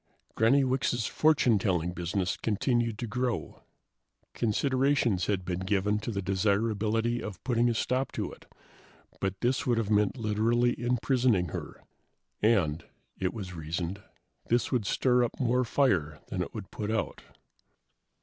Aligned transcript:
Granny 0.33 0.63
Wicks' 0.63 1.05
fortunetelling 1.07 1.93
business 1.93 2.35
continued 2.35 2.97
to 2.97 3.05
grow. 3.05 3.61
Considerations 4.33 5.27
had 5.27 5.45
been 5.45 5.59
given 5.59 5.99
to 5.99 6.09
the 6.09 6.23
desirability 6.23 7.21
of 7.21 7.43
putting 7.43 7.69
a 7.69 7.75
stop 7.75 8.11
to 8.13 8.31
it, 8.31 8.51
but 9.19 9.39
this 9.41 9.67
would 9.67 9.77
have 9.77 9.91
meant 9.91 10.17
literally 10.17 10.73
imprisoning 10.81 11.49
her, 11.49 11.83
and, 12.41 12.83
it 13.19 13.31
was 13.31 13.53
reasoned, 13.53 14.01
this 14.47 14.71
would 14.71 14.87
stir 14.87 15.23
up 15.23 15.39
more 15.39 15.63
fire 15.63 16.19
than 16.29 16.41
it 16.41 16.51
would 16.51 16.71
put 16.71 16.89
out. 16.89 17.21